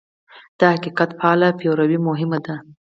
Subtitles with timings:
[0.57, 2.55] د حقیقت فعاله پیروي مهمه ده.